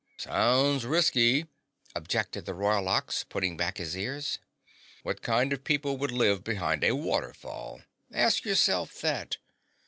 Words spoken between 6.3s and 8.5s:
behind a waterfall? Ask